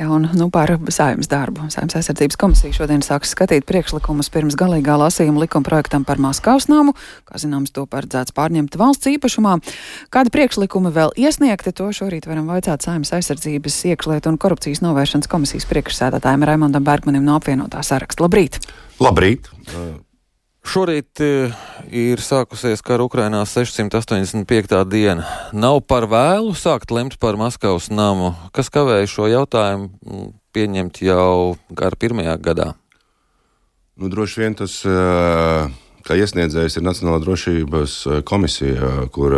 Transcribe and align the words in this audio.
Jā, 0.00 0.06
un 0.08 0.24
nu, 0.24 0.46
par 0.48 0.70
saimnes 0.88 1.28
darbu. 1.28 1.66
Saimnes 1.72 1.98
aizsardzības 1.98 2.38
komisija 2.40 2.72
šodien 2.72 3.02
sāks 3.04 3.34
skatīt 3.34 3.66
priekšlikumus 3.68 4.30
pirms 4.32 4.56
galīgā 4.56 4.94
lasījuma 4.96 5.42
likuma 5.44 5.68
projektam 5.68 6.06
par 6.08 6.20
Maskavas 6.22 6.64
namu. 6.72 6.94
Kā 7.28 7.36
zināms, 7.42 7.74
to 7.76 7.84
paredzēts 7.84 8.32
pārņemt 8.32 8.78
valsts 8.80 9.10
īpašumā. 9.12 9.58
Kādi 10.12 10.32
priekšlikumi 10.32 10.94
vēl 10.96 11.12
iesniegti, 11.20 11.74
to 11.76 11.90
šorīt 11.92 12.28
varam 12.30 12.48
vaicāt 12.48 12.86
saimnes 12.86 13.12
aizsardzības 13.18 13.76
iekšlietu 13.92 14.32
un 14.32 14.38
korupcijas 14.40 14.80
novēršanas 14.80 15.28
komisijas 15.32 15.68
priekšsēdētājiem 15.68 16.46
Raimondam 16.48 16.88
Bergmanim 16.88 17.28
no 17.28 17.36
apvienotā 17.36 17.84
saraksta. 17.84 18.24
Labrīt! 18.24 18.62
Labrīt! 19.02 19.52
Šorīt 20.62 21.18
e, 21.18 21.50
ir 21.90 22.20
sākusies 22.22 22.84
kara 22.86 23.02
Ukrainā 23.02 23.40
685. 23.50 24.76
diena. 24.86 25.26
Nav 25.50 25.80
par 25.90 26.06
vēlu 26.06 26.54
sākt 26.54 26.94
lemt 26.94 27.18
par 27.18 27.34
Maskavas 27.40 27.90
namu. 27.90 28.30
Kas 28.54 28.70
kavēja 28.70 29.10
šo 29.10 29.26
jautājumu 29.26 30.30
pieņemt 30.54 31.02
jau 31.02 31.56
gara 31.74 31.98
pirmajā 31.98 32.36
gadā? 32.38 32.68
Nu, 33.98 34.06
droši 34.12 34.44
vien 34.44 34.54
tas, 34.58 34.78
e, 34.86 34.94
kā 36.06 36.18
iesniedzējs, 36.20 36.78
ir 36.78 36.86
Nacionālā 36.86 37.18
drošības 37.26 37.96
e, 38.06 38.20
komisija, 38.22 38.92
kur 39.12 39.34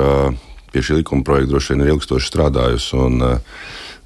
pie 0.74 0.84
šī 0.84 1.00
likuma 1.00 1.24
projekta 1.24 1.54
droši 1.54 1.72
vien 1.72 1.86
ir 1.86 1.94
ilgstoši 1.94 2.30
strādājusi. 2.34 3.00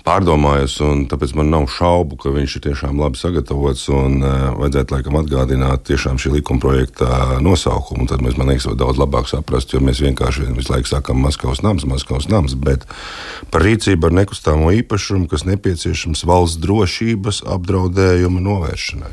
Pārdomājis, 0.09 0.79
un 0.87 1.03
tāpēc 1.05 1.35
man 1.37 1.51
nav 1.53 1.67
šaubu, 1.69 2.17
ka 2.23 2.31
viņš 2.33 2.55
ir 2.57 2.63
tiešām 2.65 2.97
labi 2.97 3.21
sagatavots. 3.21 3.83
Un, 3.93 4.23
uh, 4.23 4.55
vajadzētu 4.57 4.95
laikam 4.95 5.19
atgādināt 5.21 5.91
šī 5.93 6.33
likuma 6.33 6.63
projekta 6.63 7.37
nosaukumu. 7.45 8.07
Tad 8.09 8.25
mēs, 8.25 8.39
man 8.41 8.49
liekas, 8.49 8.71
daudz 8.81 8.97
labāk 8.97 9.29
saprast, 9.29 9.75
jo 9.75 9.83
mēs 9.85 10.01
vienkārši 10.01 10.49
visu 10.57 10.73
laiku 10.73 10.89
sakām 10.89 11.21
Maskavas 11.21 11.61
nams, 11.67 11.85
Maskavas 11.85 12.31
nams, 12.33 12.57
bet 12.57 12.89
par 13.53 13.67
rīcību 13.67 14.09
ar 14.09 14.17
nekustamo 14.23 14.73
īpašumu, 14.81 15.29
kas 15.29 15.45
nepieciešams 15.45 16.25
valsts 16.25 16.63
drošības 16.65 17.43
apdraudējuma 17.59 18.41
novēršanai. 18.49 19.13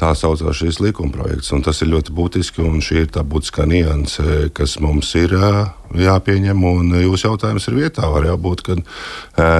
Tā 0.00 0.14
saucās 0.16 0.56
šis 0.56 0.78
likumprojekts, 0.80 1.50
un 1.52 1.60
tas 1.60 1.82
ir 1.84 1.90
ļoti 1.92 2.14
būtiski. 2.16 2.64
Šī 2.80 3.02
ir 3.02 3.10
tā 3.12 3.20
būtiskā 3.20 3.66
nianse, 3.68 4.46
kas 4.56 4.78
mums 4.80 5.10
ir 5.20 5.34
jāpieņem. 5.36 6.62
Jūsu 7.02 7.28
jautājums 7.28 7.68
ir 7.68 7.76
vietā. 7.82 8.08
Var 8.08 8.30
jau 8.30 8.38
būt, 8.40 8.64
ka 8.64 8.78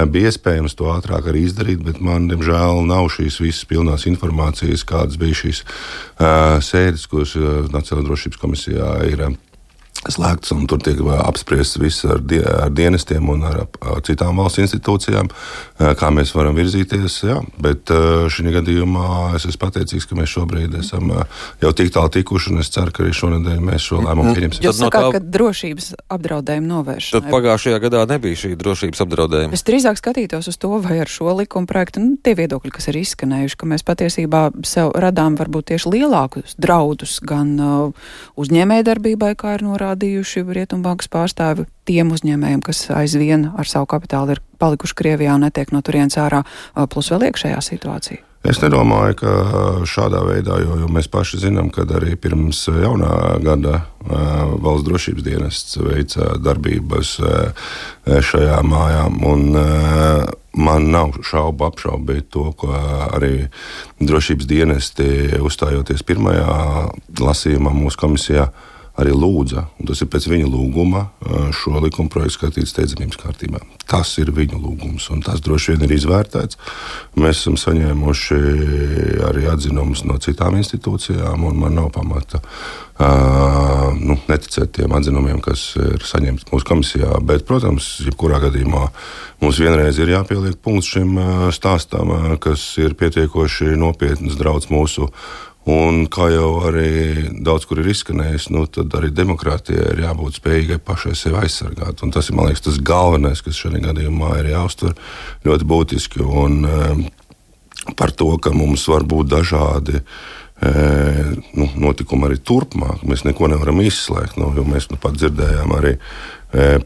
bija 0.09 0.31
iespējams 0.31 0.73
to 0.79 0.89
ātrāk 0.95 1.29
arī 1.29 1.45
izdarīt, 1.45 1.85
bet 1.85 2.01
man, 2.01 2.25
diemžēl, 2.31 2.81
nav 2.89 3.11
šīs 3.13 3.37
visas 3.43 3.69
pilnās 3.69 4.07
informācijas, 4.09 4.87
kādas 4.89 5.21
bija 5.21 5.37
šīs 5.43 5.61
sēdes, 6.71 7.05
kuras 7.11 7.37
Nacionālajā 7.37 8.09
drošības 8.09 8.41
komisijā 8.41 8.91
ir 9.13 9.27
slēgts, 10.09 10.53
un 10.55 10.65
tur 10.69 10.81
tiek 10.81 10.99
apspriests 11.21 11.77
viss 11.81 12.05
ar, 12.09 12.21
die, 12.25 12.41
ar 12.41 12.71
dienestiem 12.73 13.29
un 13.29 13.45
ar, 13.45 13.63
ar 13.85 14.01
citām 14.05 14.39
valsts 14.41 14.61
institūcijām, 14.63 15.29
kā 15.99 16.09
mēs 16.13 16.33
varam 16.35 16.57
virzīties. 16.57 17.17
Jā. 17.27 17.37
Bet 17.61 17.91
šī 17.91 18.55
gadījumā 18.57 19.35
es 19.37 19.45
esmu 19.49 19.61
pateicīgs, 19.65 20.07
ka 20.09 20.17
mēs 20.17 20.33
šobrīd 20.33 20.77
esam 20.79 21.11
jau 21.61 21.73
tik 21.77 21.91
tālu 21.93 22.11
tikuši, 22.17 22.53
un 22.53 22.63
es 22.63 22.71
ceru, 22.73 22.93
ka 22.95 23.05
arī 23.05 23.13
šonadēļ 23.17 23.61
mēs 23.67 23.87
šo 23.91 24.01
lēmumu 24.05 24.33
pieņemsim. 24.37 24.65
Jūs 24.65 24.81
sakāt, 24.81 25.05
no 25.05 25.11
tā... 25.11 25.19
ka 25.19 25.31
drošības 25.37 25.91
apdraudējuma 26.17 26.71
novēršana. 26.71 27.21
Tad 27.21 27.35
pagājušajā 27.35 27.81
gadā 27.85 28.03
nebija 28.09 28.41
šī 28.43 28.53
drošības 28.59 29.05
apdraudējuma. 29.05 29.57
Es 29.57 29.65
drīzāk 29.67 30.01
skatītos 30.01 30.49
uz 30.51 30.59
to, 30.61 30.73
vai 30.83 30.99
ar 31.03 31.11
šo 31.11 31.35
likuma 31.37 31.69
projektu, 31.69 32.01
nu, 32.03 32.17
tie 32.23 32.33
viedokļi, 32.39 32.73
kas 32.73 32.89
ir 32.91 33.01
izskanējuši, 33.03 33.59
ka 33.59 33.69
mēs 33.69 33.85
patiesībā 33.87 34.43
sev 34.67 34.93
radām 34.97 35.37
varbūt 35.39 35.71
tieši 35.71 35.93
lielākus 35.93 36.57
draudus 36.61 37.19
gan 37.25 37.53
uh, 37.61 38.11
uzņēmējdarbībai, 38.41 39.33
kā 39.39 39.57
ir 39.57 39.65
norādīts 39.67 39.90
norādījuši 39.91 40.45
Rietumbankas 40.47 41.09
pārstāvi 41.11 41.67
tiem 41.85 42.11
uzņēmējiem, 42.11 42.61
kas 42.63 42.89
aizvien 42.89 43.51
ar 43.57 43.67
savu 43.67 43.87
kapitālu 43.87 44.35
ir 44.35 44.41
palikuši 44.59 44.95
Krievijā 44.95 45.35
un 45.35 45.45
netiek 45.45 45.71
no 45.71 45.81
turienes 45.81 46.17
ārā, 46.17 46.43
plus 46.89 47.11
vēl 47.11 47.29
iekšējā 47.29 47.61
situācija? 47.61 48.25
Es 48.41 48.57
nedomāju, 48.57 49.19
ka 49.19 49.31
šādā 49.85 50.23
veidā, 50.25 50.55
jo, 50.63 50.79
jo 50.81 50.87
mēs 50.89 51.05
paši 51.13 51.43
zinām, 51.43 51.69
ka 51.69 51.85
arī 51.85 52.15
pirms 52.17 52.63
jaunā 52.73 53.37
gada 53.43 53.83
valsts 54.01 54.87
drošības 54.87 55.25
dienests 55.27 55.77
veica 55.77 56.31
darbības 56.41 57.19
šajā 58.31 58.57
mājā. 58.65 59.03
Un, 59.29 59.45
man 60.57 60.89
nav 60.91 61.21
šaubu 61.21 61.69
apšaubīt 61.69 62.31
to, 62.33 62.49
ko 62.57 62.73
arī 63.13 63.45
drošības 64.01 64.49
dienesti 64.49 65.07
uzstājoties 65.37 66.01
pirmajā 66.09 66.57
lasījumā 67.21 67.77
mūsu 67.77 68.01
komisijā 68.01 68.49
arī 68.99 69.13
lūdza, 69.15 69.65
un 69.79 69.87
tas 69.87 70.01
ir 70.03 70.09
pēc 70.11 70.27
viņa 70.31 70.49
lūguma, 70.51 71.05
šo 71.55 71.79
likuma 71.83 72.11
projektu 72.11 72.37
skatīt 72.39 72.69
steidzamības 72.69 73.19
kārtībā. 73.21 73.61
Tas 73.87 74.11
ir 74.21 74.33
viņa 74.35 74.59
lūgums, 74.59 75.07
un 75.13 75.23
tas 75.25 75.41
droši 75.43 75.75
vien 75.75 75.85
ir 75.87 75.95
izvērtēts. 75.95 76.59
Mēs 77.19 77.41
esam 77.41 77.57
saņēmuši 77.59 78.39
arī 79.29 79.47
atzinumus 79.51 80.03
no 80.07 80.19
citām 80.21 80.59
institūcijām, 80.59 81.47
un 81.47 81.59
man 81.63 81.77
nav 81.79 81.91
pamata 81.95 82.41
uh, 82.41 82.91
nu, 83.97 84.17
neticēt 84.29 84.73
tiem 84.77 84.93
atzinumiem, 84.95 85.39
kas 85.43 85.71
ir 85.79 86.03
saņemti 86.05 86.49
mūsu 86.51 86.67
komisijā. 86.67 87.19
Bet, 87.25 87.45
protams, 87.49 87.93
jebkurā 88.05 88.41
gadījumā 88.43 88.87
mums 89.41 89.61
vienreiz 89.61 89.99
ir 90.01 90.11
jāpieliek 90.13 90.59
punkts 90.63 90.91
šim 90.95 91.15
stāstam, 91.55 92.11
kas 92.43 92.65
ir 92.81 92.97
pietiekoši 92.99 93.73
nopietns 93.79 94.37
draudz 94.39 94.69
mūsu 94.71 95.09
Un 95.69 96.07
kā 96.09 96.25
jau 96.33 96.63
arī 96.65 97.29
daudz 97.45 97.67
kur 97.69 97.83
ir 97.83 97.91
izskanējis, 97.91 98.47
nu, 98.49 98.63
tad 98.65 98.93
arī 98.97 99.11
demokrātijai 99.13 99.91
ir 99.93 100.03
jābūt 100.07 100.39
spējīgai 100.39 100.79
pašai 100.81 101.13
sevi 101.17 101.37
aizsargāt. 101.43 102.01
Un 102.01 102.13
tas 102.15 102.31
ir 102.31 102.39
liekas, 102.39 102.63
tas 102.65 102.79
galvenais, 102.81 103.43
kas 103.45 103.59
šajā 103.61 103.83
gadījumā 103.85 104.39
ir 104.39 104.53
jāuztver 104.55 104.97
ļoti 105.45 105.67
būtiski. 105.69 106.25
Un, 106.25 106.63
um, 106.65 107.03
par 107.97 108.11
to, 108.17 108.33
ka 108.41 108.53
mums 108.55 108.87
var 108.89 109.05
būt 109.05 109.29
dažādi 109.31 109.99
e, 110.01 110.71
nu, 111.57 111.69
notikumi 111.81 112.27
arī 112.27 112.39
turpmāk. 112.41 113.05
Mēs 113.05 113.25
neko 113.27 113.49
nevaram 113.51 113.81
izslēgt. 113.85 114.41
Nu, 114.41 114.51
mēs 114.65 114.89
nu 114.91 114.97
pat 115.01 115.17
dzirdējām 115.17 115.77
arī 115.77 115.95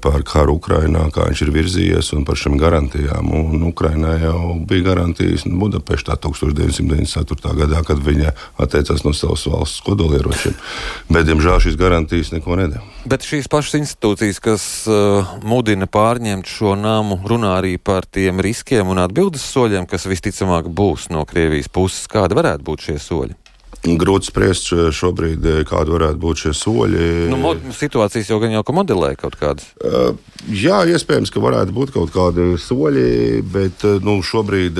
par 0.01 0.21
karu 0.25 0.59
Ukrajinā, 0.59 1.07
kā 1.13 1.25
viņš 1.29 1.41
ir 1.45 1.51
virzījies 1.55 2.11
un 2.13 2.25
par 2.27 2.37
šīm 2.37 2.57
garantijām. 2.61 3.31
Un 3.33 3.63
Ukrainā 3.65 4.15
jau 4.21 4.55
bija 4.67 4.91
garantijas 4.91 5.45
Budapeštā 5.49 6.17
1994. 6.21 7.55
gadā, 7.61 7.81
kad 7.87 8.01
viņa 8.05 8.33
atteicās 8.61 9.05
no 9.05 9.13
savas 9.17 9.45
valsts 9.49 9.81
kodolieročiem. 9.85 10.53
Bet, 11.09 11.25
diemžēl, 11.29 11.57
šīs 11.65 11.79
garantijas 11.79 12.33
neko 12.35 12.59
nedēļ. 12.61 12.91
Bet 13.09 13.25
šīs 13.25 13.49
pašas 13.51 13.79
institūcijas, 13.81 14.41
kas 14.43 14.67
uh, 14.89 15.35
mudina 15.45 15.89
pārņemt 15.89 16.49
šo 16.49 16.75
namu, 16.77 17.19
runā 17.25 17.55
arī 17.59 17.75
par 17.77 18.05
tiem 18.05 18.41
riskiem 18.43 18.93
un 18.93 19.01
atbildes 19.01 19.45
soļiem, 19.49 19.89
kas 19.89 20.05
visticamāk 20.09 20.69
būs 20.69 21.09
no 21.13 21.25
Krievijas 21.29 21.71
puses. 21.73 22.05
Kādi 22.11 22.37
varētu 22.37 22.65
būt 22.65 22.89
šie 22.89 22.99
soļi? 23.01 23.44
Grūti 23.85 24.31
spriest 24.31 24.71
šobrīd, 24.97 25.45
eh, 25.45 25.63
kādi 25.67 25.93
varētu 25.93 26.17
būt 26.21 26.41
šie 26.41 26.53
soļi. 26.57 27.09
Nu, 27.29 27.53
situācijas 27.75 28.31
jau 28.31 28.39
gan 28.41 28.55
jau 28.55 28.63
modelē 28.73 29.11
kaut 29.19 29.37
kādas. 29.37 29.67
Uh, 29.77 30.17
jā, 30.49 30.81
iespējams, 30.89 31.29
ka 31.29 31.43
varētu 31.43 31.75
būt 31.75 31.93
kaut 31.93 32.13
kādi 32.15 32.55
soļi, 32.57 33.43
bet 33.53 33.85
nu, 34.01 34.17
šobrīd, 34.25 34.79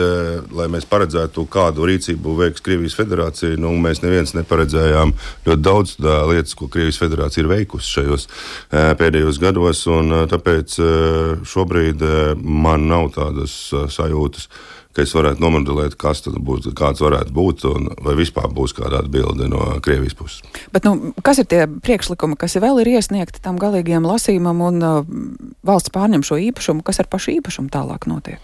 lai 0.57 0.67
mēs 0.73 0.87
paredzētu, 0.89 1.45
kādu 1.51 1.85
rīcību 1.85 2.35
veiks 2.41 2.65
Krievijas 2.65 2.97
federācija, 2.97 3.59
nu, 3.61 3.75
mēs 3.77 4.01
neviens 4.01 4.33
neparedzējām 4.37 5.13
ļoti 5.45 5.61
daudz 5.61 5.97
lietas, 6.01 6.55
ko 6.57 6.67
Krievijas 6.71 7.01
federācija 7.01 7.45
ir 7.45 7.51
veikusi 7.51 7.99
šajos 7.99 8.27
pēdējos 8.71 9.41
gados. 9.41 9.85
Un, 9.91 10.13
tāpēc 10.31 10.79
šobrīd 11.45 12.01
man 12.41 12.89
nav 12.89 13.11
tādas 13.15 13.53
sajūtas 13.93 14.49
ka 14.95 15.03
es 15.03 15.13
varētu 15.15 15.43
nomodelēt, 15.43 15.97
kas 15.99 16.23
tad 16.25 16.37
būtu, 16.45 16.71
kāds 16.77 17.03
varētu 17.03 17.33
būt, 17.35 17.65
un 17.67 17.89
vai 18.05 18.15
vispār 18.17 18.47
būs 18.55 18.75
kāda 18.77 19.01
atbilde 19.03 19.49
no 19.51 19.75
Krievijas 19.83 20.15
puses. 20.17 20.41
Bet, 20.73 20.87
nu, 20.87 21.11
kas 21.25 21.41
ir 21.43 21.49
tie 21.51 21.65
priekšlikumi, 21.67 22.37
kas 22.39 22.55
vēl 22.63 22.79
ir 22.83 22.93
iesniegti 22.95 23.43
tam 23.43 23.59
galīgajam 23.61 24.07
lasījumam 24.07 24.63
un 24.69 24.79
uh, 24.85 24.97
valsts 25.67 25.91
pārņem 25.95 26.23
šo 26.25 26.39
īpašumu, 26.47 26.85
kas 26.87 27.03
ar 27.03 27.11
pašu 27.11 27.35
īpašumu 27.35 27.71
tālāk 27.73 28.07
notiek? 28.07 28.39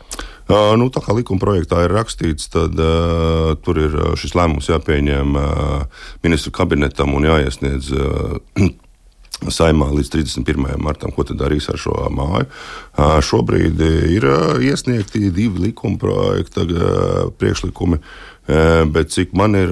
Uh, 0.51 0.73
nu, 0.75 0.89
tā 0.91 1.00
kā 1.06 1.16
likuma 1.16 1.39
projektā 1.39 1.85
ir 1.85 1.95
rakstīts, 1.95 2.50
tad 2.51 2.75
uh, 2.75 3.53
tur 3.63 3.80
ir 3.80 3.95
uh, 3.95 4.13
šis 4.19 4.36
lēmums 4.36 4.68
jāpieņem 4.74 5.38
uh, 5.39 6.06
ministru 6.25 6.51
kabinetam 6.56 7.15
un 7.15 7.30
jāiesniedz. 7.31 7.94
Uh, 7.95 8.71
saimā 9.49 9.88
līdz 9.95 10.11
31. 10.13 10.75
martam, 10.81 11.13
ko 11.15 11.25
darīs 11.29 11.69
ar 11.71 11.79
šo 11.81 11.95
māju. 12.13 12.49
Šobrīd 13.25 13.81
ir 14.11 14.27
iesniegti 14.61 15.31
divi 15.33 15.67
likuma 15.67 15.97
projekta 16.01 16.65
priekšlikumi. 17.39 18.01
Bet 18.47 19.11
cik 19.13 19.35
man 19.38 19.53
ir 19.55 19.69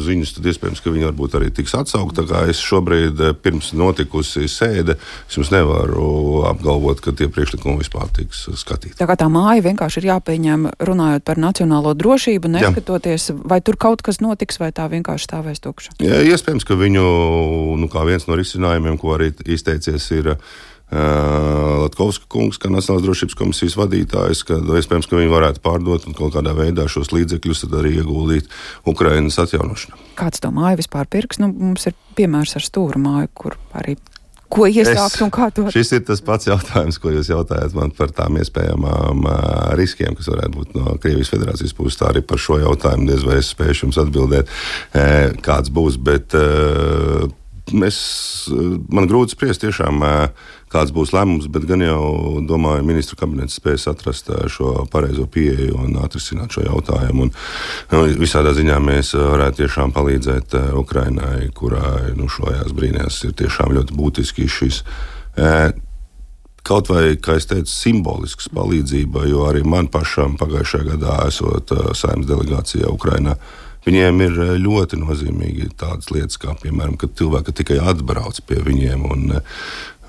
ziņas, 0.00 0.36
tad 0.36 0.46
iespējams, 0.46 0.80
ka 0.80 0.92
viņi 0.94 1.08
varbūt 1.08 1.34
arī 1.36 1.50
tiks 1.52 1.74
atsaukti. 1.76 2.22
Es 2.48 2.60
šobrīd, 2.62 3.18
pirms 3.42 3.72
notikusi 3.76 4.46
sēde, 4.48 4.94
es 5.26 5.36
jums 5.36 5.50
nevaru 5.52 6.44
apgalvot, 6.48 7.02
ka 7.02 7.12
tie 7.18 7.26
priekšlikumi 7.32 7.82
vispār 7.82 8.08
tiks 8.14 8.46
skatīti. 8.62 8.94
Tā 9.00 9.08
kā 9.10 9.18
tā 9.18 9.26
māja 9.32 9.66
vienkārši 9.66 10.00
ir 10.00 10.08
jāpieņem, 10.12 10.70
runājot 10.86 11.26
par 11.26 11.42
nacionālo 11.42 11.96
drošību, 11.98 12.54
neskatoties, 12.56 13.32
Jā. 13.32 13.38
vai 13.52 13.60
tur 13.60 13.76
kaut 13.80 14.06
kas 14.06 14.22
notiks, 14.22 14.60
vai 14.62 14.70
tā 14.76 14.86
vienkārši 14.92 15.28
stāvēs 15.28 15.62
tukša. 15.64 15.98
Jā, 16.02 16.22
iespējams, 16.32 16.68
ka 16.68 16.78
viņu 16.78 17.06
nu, 17.82 17.90
viens 18.06 18.28
no 18.30 18.38
risinājumiem, 18.38 19.00
ko 19.02 19.16
arī 19.18 19.32
izteicies, 19.50 20.08
ir 20.14 20.36
Latkovska 20.92 22.28
kungs, 22.28 22.58
kā 22.60 22.68
Nacionālās 22.68 23.06
drošības 23.06 23.36
komisijas 23.38 23.76
vadītājs, 23.80 24.42
ka 24.48 24.58
iespējams, 24.60 25.08
ka 25.08 25.16
viņi 25.16 25.32
varētu 25.32 25.62
pārdot 25.64 26.04
un 26.08 26.16
kaut 26.18 26.36
kādā 26.36 26.52
veidā 26.56 26.84
šos 26.90 27.14
līdzekļus 27.16 27.64
arī 27.70 27.96
ieguldīt 28.02 28.50
Ukrainas 28.88 29.40
atjaunošanā. 29.40 29.96
Kāds 30.20 30.42
to 30.44 30.52
māju 30.52 30.82
vispār 30.82 31.08
pirks? 31.08 31.40
Nu, 31.40 31.48
mums 31.48 31.88
ir 31.88 31.96
piemērs 32.18 32.58
ar 32.60 32.66
stūra 32.66 33.00
māju, 33.00 33.32
kur 33.32 33.56
arī 33.72 33.96
ko 34.52 34.68
iesākt 34.68 35.16
es, 35.16 35.20
un 35.24 35.32
kā 35.32 35.48
to? 35.54 35.64
Šis 35.72 35.94
ir 35.96 36.02
tas 36.08 36.20
pats 36.24 36.48
jautājums, 36.48 36.98
ko 37.00 37.12
jūs 37.14 37.30
jautājat 37.32 37.76
man 37.76 37.92
par 37.96 38.12
tām 38.12 38.36
iespējamām 38.42 39.24
uh, 39.24 39.36
riskiem, 39.80 40.16
kas 40.18 40.28
varētu 40.32 40.58
būt 40.58 40.76
no 40.76 40.96
Krievijas 41.02 41.32
federācijas 41.32 41.76
puses. 41.76 41.98
Tā 42.00 42.10
arī 42.12 42.24
par 42.26 42.42
šo 42.42 42.58
jautājumu 42.62 43.08
diez 43.08 43.24
vai 43.24 43.38
es 43.40 43.52
spēšu 43.54 43.86
jums 43.86 44.00
atbildēt, 44.02 44.52
uh, 44.52 45.32
kāds 45.44 45.72
būs. 45.72 45.96
Bet, 46.02 46.36
Es, 47.70 47.98
man 48.92 49.06
grūti 49.08 49.36
spriest, 49.36 49.62
tiešām, 49.62 50.02
kāds 50.72 50.90
būs 50.92 51.12
lēmums, 51.14 51.46
bet 51.52 51.64
gan 51.68 51.84
jau 51.84 52.40
domāju, 52.44 52.84
ministru 52.84 53.16
kabinets 53.20 53.54
spēs 53.56 53.86
atrast 53.88 54.28
šo 54.50 54.82
pareizo 54.92 55.28
pieeju 55.30 55.78
un 55.84 55.94
atrisināt 56.02 56.52
šo 56.56 56.66
jautājumu. 56.66 57.28
Un, 57.28 57.32
nu, 57.94 58.02
visādā 58.20 58.52
ziņā 58.56 58.80
mēs 58.82 59.14
varētu 59.14 59.62
tiešām 59.62 59.94
palīdzēt 59.94 60.58
Ukrainai, 60.82 61.48
kurai 61.54 62.12
nu, 62.18 62.28
šajās 62.28 62.74
brīnās 62.76 63.22
ir 63.28 63.38
tiešām 63.38 63.72
ļoti 63.78 63.96
būtiski 63.96 64.50
šis. 64.50 64.82
Kaut 66.62 66.92
vai, 66.92 67.16
kā 67.18 67.38
es 67.40 67.48
teicu, 67.50 67.70
simbolisks 67.70 68.50
palīdzība, 68.54 69.24
jo 69.30 69.46
arī 69.48 69.64
man 69.66 69.88
pašam 69.90 70.36
pagājušajā 70.38 70.92
gadā 70.92 71.16
esot 71.30 71.72
saimnes 71.98 72.28
delegācijā 72.28 72.90
Ukrainā. 72.90 73.38
Viņiem 73.86 74.20
ir 74.22 74.36
eh, 74.44 74.52
ļoti 74.62 74.98
nozīmīgi 75.00 75.72
tādas 75.80 76.12
lietas, 76.14 76.38
kā 76.42 76.54
piemēram, 76.62 76.96
kad 77.00 77.16
cilvēki 77.18 77.54
tikai 77.62 77.80
atbrauc 77.92 78.38
pie 78.46 78.60
viņiem. 78.62 79.06
Un, 79.10 79.24
eh, 79.38 79.56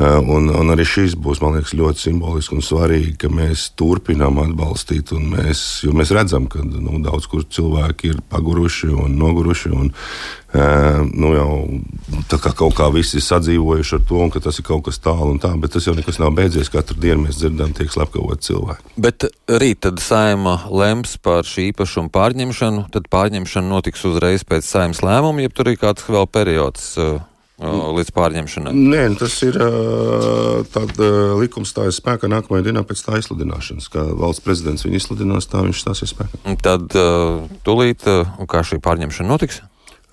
un, 0.02 0.48
un 0.50 0.74
arī 0.74 0.86
šis 0.88 1.14
būs 1.22 1.42
liekas, 1.44 1.76
ļoti 1.78 2.02
simbolisks 2.02 2.54
un 2.56 2.64
svarīgi, 2.66 3.14
ka 3.22 3.30
mēs 3.30 3.70
turpinām 3.78 4.40
atbalstīt. 4.42 5.14
Mēs, 5.14 5.84
jo 5.86 5.94
mēs 5.94 6.14
redzam, 6.16 6.48
ka 6.50 6.64
nu, 6.66 6.98
daudz 7.04 7.28
kur 7.30 7.44
cilvēki 7.46 8.10
ir 8.10 8.24
paguruši 8.32 8.90
un 8.90 9.14
noguruši. 9.20 9.70
Un, 9.70 9.92
nu, 11.14 11.30
jau 11.38 11.52
kā 12.34 12.54
kaut 12.58 12.74
kā 12.78 12.88
visi 12.94 13.20
ir 13.20 13.26
sadzīvojuši 13.26 13.96
ar 14.00 14.02
to, 14.10 14.22
un 14.26 14.34
tas 14.34 14.58
ir 14.58 14.66
kaut 14.66 14.86
kas 14.88 14.98
tālu 15.04 15.36
un 15.36 15.42
tā, 15.44 15.54
bet 15.62 15.76
tas 15.76 15.86
jau 15.86 15.94
nekas 15.98 16.18
nav 16.22 16.34
beidzies. 16.38 16.72
Katru 16.74 16.98
dienu 16.98 17.28
mēs 17.28 17.38
dzirdam, 17.42 17.76
tiek 17.78 17.94
slepkavot 17.94 18.42
cilvēki. 18.46 18.96
Bet 18.98 19.28
rīt 19.62 19.84
tad 19.86 20.02
saima 20.02 20.58
lems 20.74 21.20
par 21.22 21.46
šī 21.46 21.70
īpašuma 21.70 22.10
pārņemšanu, 22.14 22.88
tad 22.94 23.12
pārņemšana 23.14 23.70
notiks 23.70 24.10
uzreiz 24.10 24.46
pēc 24.48 24.66
saimas 24.66 25.04
lēmuma, 25.06 25.46
ja 25.46 25.54
tur 25.54 25.70
ir 25.70 25.78
kāds 25.82 26.10
vēl 26.10 26.26
periods. 26.34 26.96
Līdz 27.62 28.10
pārņemšanai. 28.16 28.72
Nē, 28.74 29.02
nu, 29.14 29.18
tas 29.20 29.36
ir 29.46 29.60
tāds 30.74 31.04
likums 31.38 31.70
stājas 31.70 32.00
spēkā 32.02 32.28
nākamajā 32.32 32.66
dienā 32.66 32.82
pēc 32.88 33.04
tā 33.06 33.20
izsludināšanas. 33.22 33.92
Kā 33.94 34.08
valsts 34.18 34.42
prezidents 34.44 34.86
viņu 34.88 34.98
izsludinās, 34.98 35.48
tā 35.52 35.62
viņš 35.62 35.84
stāsies 35.86 36.16
spēkā. 36.16 36.42
Tad 36.66 36.98
tūlīt, 37.68 38.08
kā 38.50 38.64
šī 38.66 38.82
pārņemšana 38.84 39.30
notiks? 39.30 39.62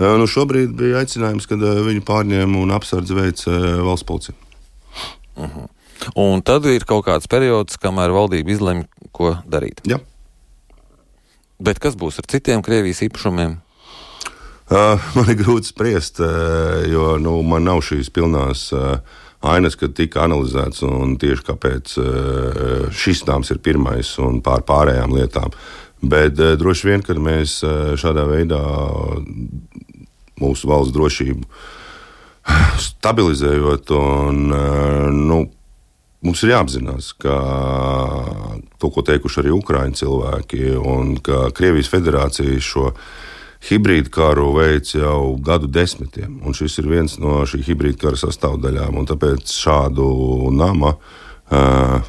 Nu, 0.01 0.29
šobrīd 0.29 0.77
bija 0.77 1.01
aicinājums, 1.01 1.49
kad 1.49 1.65
viņu 1.65 2.05
pārņēma 2.09 2.61
un 2.61 2.77
apsardz 2.77 3.17
veids 3.17 3.49
valsts 3.49 4.09
policija. 4.09 4.37
Uh 5.37 5.45
mhm. 5.45 5.53
-huh. 5.57 5.69
Un 6.17 6.41
tad 6.43 6.65
ir 6.65 6.87
kaut 6.89 7.05
kāds 7.05 7.29
periods, 7.29 7.77
kamēr 7.81 8.13
valdība 8.15 8.55
izlemj, 8.55 8.87
ko 9.13 9.35
darīt. 9.49 9.83
Jā. 9.89 10.01
Bet 11.61 11.79
kas 11.83 11.97
būs 12.01 12.21
ar 12.23 12.29
citiem 12.31 12.63
Krievijas 12.65 13.03
īpašumiem? 13.05 13.59
Uh, 14.71 15.01
man 15.19 15.27
ir 15.33 15.41
grūti 15.41 15.67
spriest, 15.73 16.21
uh, 16.23 16.85
jo 16.87 17.17
nu, 17.19 17.41
man 17.43 17.65
nav 17.67 17.81
šīs 17.83 18.07
pilnās 18.15 18.69
uh, 18.71 19.01
ainas, 19.43 19.75
kad 19.75 19.97
tika 19.99 20.23
analizēts 20.29 20.85
un 20.87 21.17
tieši 21.19 21.43
kāpēc 21.49 21.95
šis 22.95 23.25
nāms 23.27 23.51
ir 23.51 23.59
pirmais 23.65 24.13
un 24.23 24.39
pār 24.45 24.63
pārējām 24.69 25.15
lietām. 25.17 25.55
Bet 26.01 26.37
droši 26.37 26.87
vien, 26.87 27.03
kad 27.05 27.19
mēs 27.21 27.59
šādā 28.01 28.27
veidā 28.29 28.61
mūsu 30.41 30.69
valsts 30.69 30.93
drošību 30.93 31.49
stabilizējot. 32.85 33.95
Un, 33.97 34.45
nu, 35.17 35.41
mums 36.21 36.45
ir 36.45 36.53
jāapzinās, 36.53 37.15
ka 37.25 37.39
to, 38.77 38.93
ko 38.93 39.05
teikuši 39.09 39.41
arī 39.43 39.57
Ukrāņu 39.57 40.03
cilvēki, 40.05 40.63
un 40.85 41.17
ka 41.25 41.49
Krievijas 41.57 41.89
federācija 41.93 42.61
šo 42.61 42.91
hibrīdu 43.69 44.13
karu 44.15 44.51
veids 44.57 44.95
jau 44.97 45.37
gadu 45.45 45.69
desmitiem. 45.69 46.41
Un 46.47 46.57
šis 46.57 46.79
ir 46.81 46.89
viens 46.91 47.19
no 47.21 47.43
šī 47.49 47.63
hibrīda 47.67 48.07
kara 48.07 48.21
sastāvdaļām. 48.21 49.03
Tāpēc 49.11 49.53
šādu 49.53 50.07
nama 50.57 50.95
uh, 50.97 52.01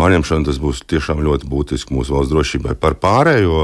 pārņemšana 0.00 0.48
tas 0.48 0.58
būs 0.60 0.82
tiešām 0.88 1.20
ļoti 1.26 1.48
būtiski 1.50 1.94
mūsu 1.94 2.16
valsts 2.16 2.32
drošībai. 2.32 2.74
Par 2.80 2.96
pārējo 3.02 3.60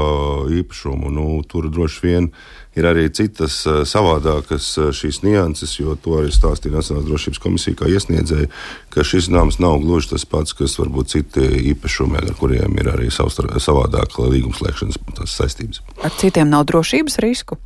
īpašumu 0.61 1.11
nu, 1.13 1.27
tur 1.49 1.69
droši 1.73 2.03
vien 2.05 2.29
ir 2.77 2.85
arī 2.85 3.07
citas 3.09 3.59
eh, 3.65 3.81
savādākas 3.89 4.69
eh, 4.77 4.89
šīs 4.93 5.23
nianses, 5.25 5.73
jo 5.79 5.95
to 6.01 6.19
arī 6.19 6.31
stāstīja 6.33 6.77
Nacionālās 6.77 7.07
drošības 7.09 7.41
komisija, 7.41 7.79
kā 7.79 7.89
iesniedzēja, 7.89 8.49
ka 8.93 9.05
šis 9.07 9.31
nams 9.33 9.57
nav 9.63 9.79
gluži 9.81 10.13
tas 10.13 10.27
pats, 10.29 10.53
kas 10.57 10.77
varbūt 10.81 11.13
citi 11.15 11.47
īpašumi, 11.73 12.21
ar 12.21 12.33
kuriem 12.37 12.77
ir 12.77 12.91
arī 12.93 13.09
savādāka 13.13 14.29
līgumslēgšanas 14.29 15.01
saistības. 15.33 15.81
Ar 16.05 16.13
citiem 16.21 16.53
nav 16.53 16.67
drošības 16.69 17.17
risku? 17.25 17.57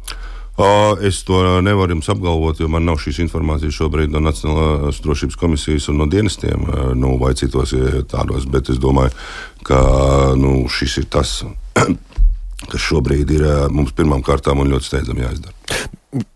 Es 1.01 1.21
to 1.25 1.39
nevaru 1.63 1.95
jums 1.95 2.09
apgalvot, 2.12 2.59
jo 2.59 2.68
man 2.69 2.86
nav 2.86 3.00
šīs 3.01 3.21
informācijas 3.24 3.77
šobrīd 3.80 4.12
no 4.13 4.19
Nacionālās 4.21 5.00
drošības 5.01 5.39
komisijas 5.39 5.88
un 5.89 6.01
no 6.01 6.07
dienestiem, 6.12 6.68
nu, 7.00 7.15
vai 7.21 7.31
citos 7.39 7.74
tādos. 8.12 8.45
Bet 8.51 8.69
es 8.69 8.81
domāju, 8.81 9.15
ka 9.65 9.80
nu, 10.38 10.68
šis 10.69 11.00
ir 11.01 11.07
tas, 11.13 11.39
kas 12.71 12.83
šobrīd 12.83 13.31
ir 13.39 13.48
mums 13.74 13.95
pirmām 13.98 14.21
kārtām 14.27 14.62
un 14.62 14.69
ļoti 14.75 14.92
steidzami 14.92 15.25
jāizdara. 15.25 15.56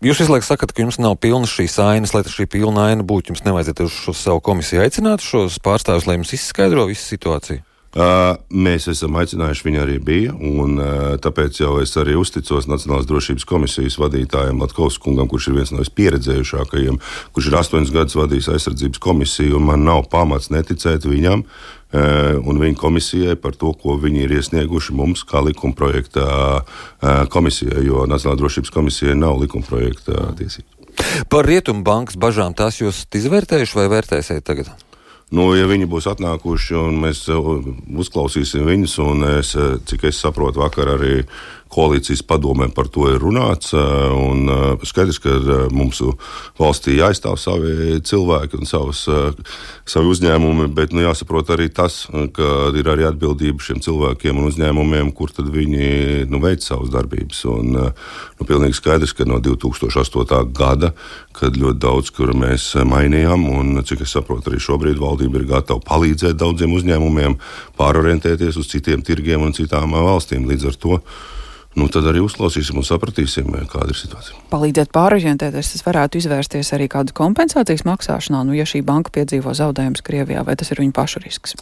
Jūs 0.00 0.22
visu 0.22 0.32
laiku 0.32 0.48
sakat, 0.48 0.72
ka 0.72 0.80
jums 0.80 0.96
nav 0.96 1.18
pilnas 1.20 1.52
šīs 1.52 1.76
ainas, 1.84 2.14
lai 2.16 2.24
šī 2.24 2.48
pilna 2.48 2.88
aina 2.88 3.04
būtu. 3.04 3.34
Jums 3.34 3.44
nevajadzētu 3.44 3.84
uz 3.84 4.16
savu 4.16 4.40
komisiju 4.40 4.80
aicināt 4.80 5.20
šos 5.20 5.60
pārstāvjus, 5.60 6.08
lai 6.08 6.16
jums 6.16 6.32
izskaidro 6.32 6.86
visu 6.88 7.04
situāciju. 7.04 7.60
Mēs 7.94 8.88
esam 8.92 9.14
aicinājuši, 9.16 9.64
viņa 9.64 9.84
arī 9.86 9.96
bija. 10.04 10.34
Un, 10.36 10.76
tāpēc 11.22 11.62
jau 11.62 11.78
es 11.80 11.94
arī 11.96 12.16
uzticos 12.20 12.68
Nacionālās 12.68 13.08
drošības 13.08 13.46
komisijas 13.48 13.96
vadītājam 14.02 14.60
Latkovs 14.60 14.98
kungam, 15.00 15.30
kurš 15.32 15.48
ir 15.48 15.56
viens 15.60 15.72
no 15.72 15.80
vispieredzējušākajiem, 15.80 17.00
kurš 17.32 17.48
ir 17.48 17.56
astoņus 17.62 17.94
gadus 17.94 18.18
vadījis 18.18 18.50
aizsardzības 18.52 19.00
komisiju. 19.00 19.62
Man 19.64 19.86
nav 19.88 20.10
pamats 20.12 20.52
neticēt 20.52 21.08
viņam 21.08 21.46
un 21.96 22.58
viņa 22.60 22.76
komisijai 22.76 23.36
par 23.40 23.54
to, 23.56 23.70
ko 23.78 23.96
viņi 24.00 24.24
ir 24.26 24.36
iesnieguši 24.40 24.94
mums, 24.96 25.22
kā 25.24 25.40
likumprojekta 25.46 26.26
komisijai, 27.32 27.84
jo 27.86 28.04
Nacionālās 28.10 28.42
drošības 28.42 28.74
komisijai 28.74 29.16
nav 29.16 29.38
likumprojekta 29.40 30.32
tiesības. 30.36 30.72
Par 31.32 31.44
Rietumbankas 31.48 32.16
bažām 32.20 32.56
tās 32.56 32.80
jūs 32.80 33.04
izvērtējuši 33.14 33.78
vai 33.78 33.88
vērtēsiet 33.92 34.44
tagad? 34.44 34.72
Nu, 35.34 35.48
ja 35.58 35.66
viņi 35.66 35.88
būs 35.90 36.06
atnākuši 36.06 36.76
un 36.78 37.00
mēs 37.02 37.24
uzklausīsim 37.26 38.66
viņus, 38.68 38.92
un 39.02 39.24
es, 39.32 39.56
cik 39.90 40.06
es 40.06 40.20
saprotu, 40.22 40.62
vakar 40.62 40.92
arī 40.94 41.24
koalīcijas 41.72 42.22
padomē 42.26 42.68
par 42.74 42.88
to 42.92 43.08
ir 43.10 43.20
runāts. 43.22 43.72
Un 43.76 44.48
skaidrs, 44.86 45.18
ka 45.22 45.34
mums 45.74 46.02
valstī 46.60 46.96
jāizstāv 47.00 47.38
savi 47.40 47.98
cilvēki 48.06 48.60
un 48.60 48.68
savas, 48.68 49.04
savi 49.88 50.12
uzņēmumi, 50.12 50.68
bet 50.76 50.94
nu, 50.96 51.04
jāsaprot 51.06 51.50
arī 51.54 51.68
tas, 51.74 52.04
ka 52.36 52.52
ir 52.76 52.90
arī 52.92 53.06
atbildība 53.08 53.62
šiem 53.62 53.82
cilvēkiem 53.84 54.40
un 54.40 54.50
uzņēmumiem, 54.50 55.12
kur 55.16 55.32
tad 55.34 55.50
viņi 55.52 56.26
nu, 56.30 56.40
veic 56.42 56.64
savas 56.64 56.92
darbības. 56.94 57.44
Un, 57.52 57.72
nu, 57.76 58.48
pilnīgi 58.48 58.78
skaidrs, 58.78 59.14
ka 59.16 59.28
no 59.28 59.40
2008. 59.42 60.42
gada, 60.56 60.92
kad 61.36 61.58
ļoti 61.58 61.80
daudz 61.82 62.12
kur 62.16 62.32
mēs 62.36 62.70
mainījām, 62.88 63.48
un 63.52 63.82
cik 63.86 64.06
es 64.06 64.14
saprotu, 64.16 64.50
arī 64.50 64.62
šobrīd 64.62 65.00
valdība 65.00 65.42
ir 65.42 65.48
gatava 65.50 65.82
palīdzēt 65.84 66.38
daudziem 66.40 66.72
uzņēmumiem 66.78 67.36
pārorientēties 67.76 68.56
uz 68.60 68.70
citiem 68.72 69.04
tirgiem 69.04 69.44
un 69.44 69.56
citām 69.56 69.92
valstīm. 69.96 70.48
Līdz 70.48 70.70
ar 70.70 70.78
to 70.80 71.00
nu, 71.76 71.88
tad 71.92 72.08
arī 72.10 72.22
uzklausīsim 72.24 72.80
un 72.80 72.86
sapratīsim, 72.86 73.52
kāda 73.70 73.92
ir 73.92 74.00
situācija. 74.00 74.40
Palīdzēt 74.52 74.92
pārorientēties, 74.96 75.72
tas 75.74 75.86
varētu 75.86 76.22
izvērsties 76.22 76.72
arī 76.76 76.88
kādu 76.92 77.14
kompensācijas 77.16 77.86
maksāšanā, 77.88 78.42
nu, 78.48 78.56
ja 78.56 78.66
šī 78.68 78.82
banka 78.86 79.12
piedzīvo 79.14 79.54
zaudējumus 79.56 80.04
Krievijā, 80.06 80.44
vai 80.46 80.56
tas 80.58 80.72
ir 80.72 80.82
viņu 80.82 80.96
pašu 80.96 81.24
risks? 81.24 81.56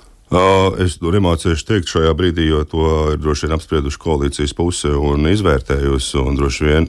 Es 0.82 0.96
to 0.98 1.12
nemācīšu 1.14 1.66
teikt 1.68 1.90
šajā 1.92 2.14
brīdī, 2.16 2.48
jo 2.48 2.62
to 2.66 2.86
ir 3.12 3.20
droši 3.20 3.46
vien 3.46 3.54
apsprieduši 3.58 4.00
koalīcijas 4.00 4.54
puse 4.56 4.90
un 4.96 5.28
izvērtējusi. 5.30 6.16
Un 6.22 6.38
droši 6.40 6.66
vien 6.66 6.88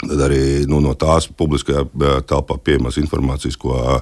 Tad 0.00 0.20
arī 0.24 0.64
nu, 0.70 0.78
no 0.80 0.94
tās 0.96 1.26
publiskajā 1.36 1.84
telpā 2.28 2.56
pieejamas 2.64 2.96
informācijas, 3.02 3.58
ko 3.60 3.76
uh, 3.76 4.00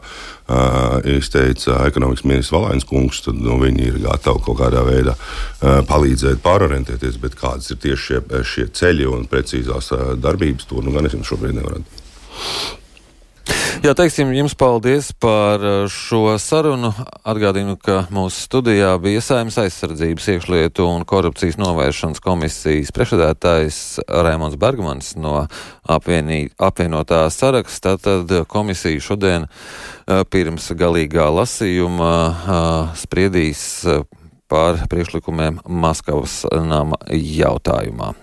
izteica 1.10 1.80
ekonomikas 1.88 2.26
ministrs 2.28 2.54
Valēns 2.54 2.86
kungs, 2.86 3.24
tad 3.26 3.40
nu, 3.42 3.58
viņi 3.62 3.88
ir 3.90 4.00
gatavi 4.06 4.44
kaut 4.46 4.60
kādā 4.60 4.84
veidā 4.86 5.16
uh, 5.18 5.80
palīdzēt 5.88 6.42
pārorientēties. 6.44 7.18
Bet 7.22 7.34
kādas 7.40 7.74
ir 7.74 7.82
tieši 7.82 8.04
šie, 8.04 8.42
šie 8.46 8.68
ceļi 8.78 9.10
un 9.10 9.26
precīzās 9.30 9.90
uh, 9.96 10.12
darbības, 10.22 10.70
to 10.70 10.84
nu, 10.84 10.94
gan 10.94 11.10
es 11.10 11.18
jums 11.18 11.32
šobrīd 11.32 11.58
nevaru. 11.58 11.82
Jā, 13.78 13.92
teiksim, 13.94 14.32
jums 14.34 14.56
paldies 14.58 15.12
par 15.22 15.62
uh, 15.62 15.84
šo 15.86 16.32
sarunu. 16.42 16.88
Atgādinu, 17.22 17.76
ka 17.78 18.00
mūsu 18.10 18.40
studijā 18.48 18.90
bija 18.98 19.22
Saimnes 19.22 19.54
aizsardzības 19.62 20.26
iekšlietu 20.32 20.82
un 20.82 21.06
korupcijas 21.06 21.60
novēršanas 21.62 22.18
komisijas 22.24 22.90
priekšsēdētājs 22.96 23.78
Rēmons 24.26 24.58
Bergmans 24.58 25.12
no 25.22 25.44
apvienī, 25.86 26.48
apvienotā 26.58 27.22
saraksta. 27.30 27.94
Tad 28.02 28.34
komisija 28.50 28.98
šodien 28.98 29.46
uh, 29.46 30.24
pirms 30.26 30.66
galīgā 30.74 31.30
lasījuma 31.38 32.14
uh, 32.18 32.94
spriedīs 32.98 33.62
par 34.50 34.88
priekšlikumiem 34.90 35.62
Maskavas 35.70 36.42
nama 36.50 36.98
jautājumā. 37.14 38.16